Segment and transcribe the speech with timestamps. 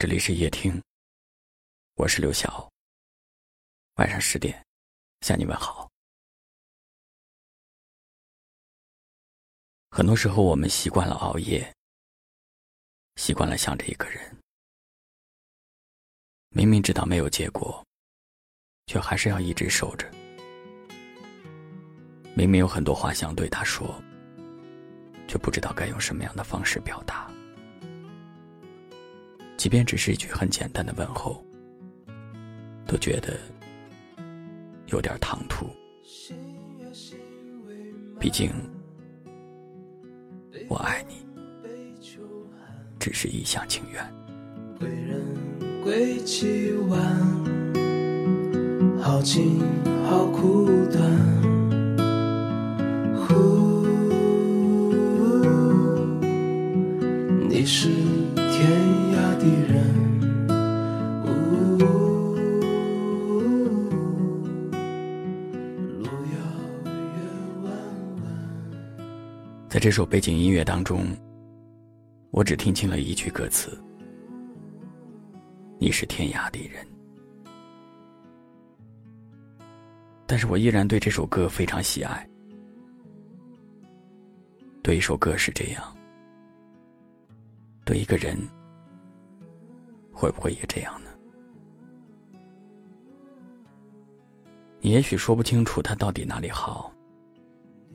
[0.00, 0.82] 这里是夜听，
[1.96, 2.72] 我是刘晓。
[3.96, 4.66] 晚上十点，
[5.20, 5.90] 向你问好。
[9.90, 11.70] 很多时候，我们习惯了熬夜，
[13.16, 14.38] 习惯了想着一个人，
[16.48, 17.86] 明明知道没有结果，
[18.86, 20.10] 却还是要一直守着。
[22.34, 24.02] 明明有很多话想对他说，
[25.28, 27.30] 却不知道该用什么样的方式表达。
[29.60, 31.44] 即便只是一句很简单的问候，
[32.86, 33.38] 都觉得
[34.86, 35.66] 有点唐突。
[38.18, 38.50] 毕竟，
[40.66, 41.16] 我爱你，
[42.98, 44.02] 只是一厢情愿。
[44.78, 45.22] 归人
[45.84, 46.98] 归期晚，
[48.98, 49.60] 好情
[50.06, 51.02] 好苦短。
[53.28, 53.86] 呼，
[57.46, 57.99] 你是。
[69.80, 71.06] 在这首背景音乐当中，
[72.32, 73.82] 我只听清了一句歌词
[75.80, 76.86] ：“你是天涯的人。”
[80.28, 82.28] 但是我依然对这首歌非常喜爱。
[84.82, 85.82] 对一首歌是这样，
[87.86, 88.36] 对一个人。
[90.12, 91.08] 会不会也这样呢？
[94.82, 96.92] 你也许说不清楚他到底哪里好，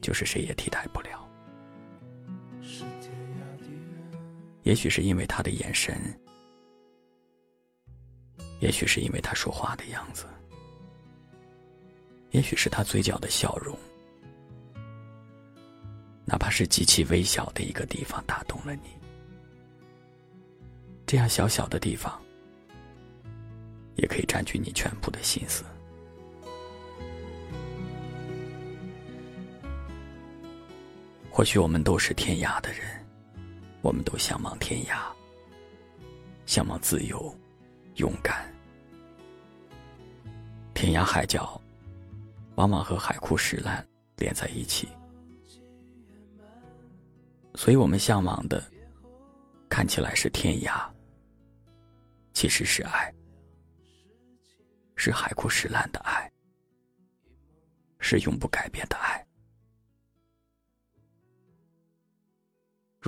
[0.00, 1.27] 就是谁也替代不了。
[4.68, 5.96] 也许是因为他的眼神，
[8.60, 10.26] 也许是因为他说话的样子，
[12.32, 13.74] 也许是他嘴角的笑容，
[16.26, 18.90] 哪怕是极其微小的一个地方打动了你。
[21.06, 22.22] 这样小小的地方，
[23.94, 25.64] 也可以占据你全部的心思。
[31.30, 32.97] 或许我们都是天涯的人，
[33.80, 35.00] 我们都向往天涯，
[36.46, 37.34] 向往自由、
[37.96, 38.52] 勇敢。
[40.74, 41.60] 天涯海角，
[42.56, 44.88] 往往和海枯石烂连在一起，
[47.54, 48.62] 所以我们向往的，
[49.68, 50.88] 看起来是天涯。
[52.32, 53.12] 其实是爱，
[54.94, 56.30] 是海枯石烂的爱，
[57.98, 59.26] 是永不改变的爱。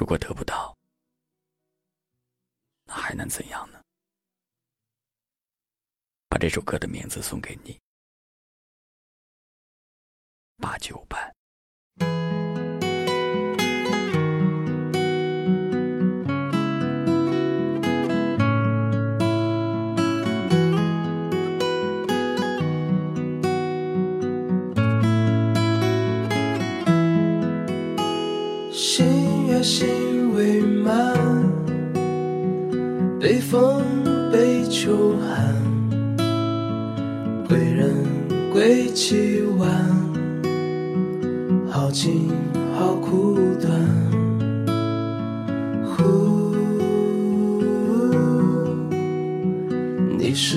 [0.00, 0.74] 如果得不到，
[2.84, 3.84] 那还能怎样呢？
[6.26, 7.78] 把这首歌的名字送给你，
[10.56, 11.04] 八九
[29.62, 31.14] 心未满，
[33.20, 33.82] 北风
[34.32, 35.54] 北秋寒，
[37.46, 37.94] 归人
[38.52, 39.68] 归期晚，
[41.68, 42.30] 好情
[42.74, 43.70] 好苦短。
[45.84, 46.54] 呼，
[50.18, 50.56] 你是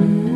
[0.00, 0.29] Mm-hmm.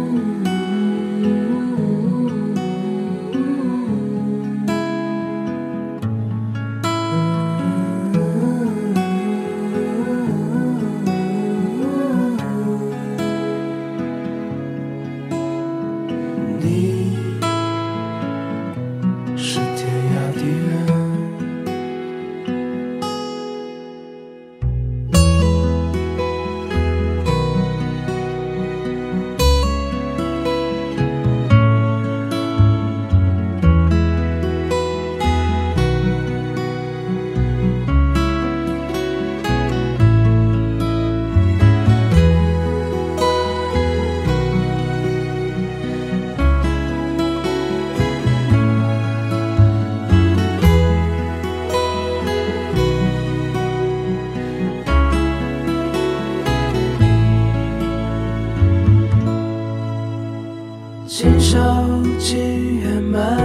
[61.17, 61.87] 今宵
[62.19, 63.39] 今夜，满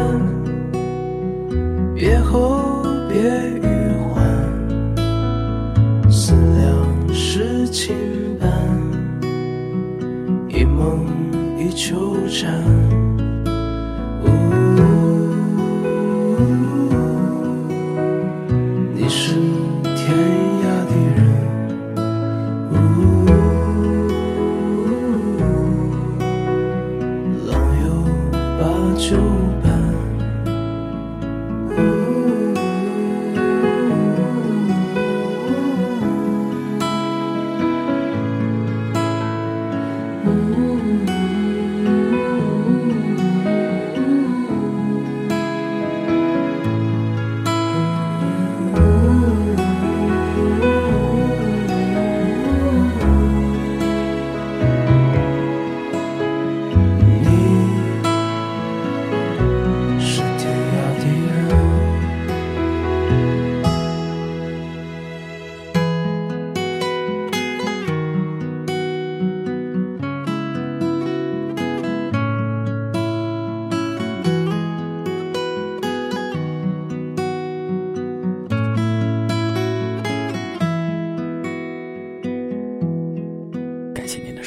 [1.94, 3.22] 别后别
[3.62, 3.62] 余
[4.12, 4.26] 欢，
[6.10, 7.96] 思量事情
[8.40, 8.50] 半
[10.48, 11.06] 一梦
[11.60, 13.09] 一秋蝉。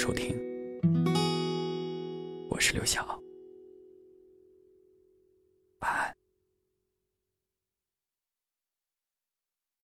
[0.03, 0.37] 收听，
[2.51, 3.22] 我是刘晓。